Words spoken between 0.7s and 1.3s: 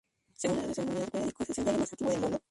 Mundial de